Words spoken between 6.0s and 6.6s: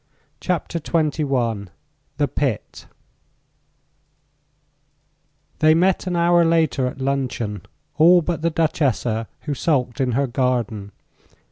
an hour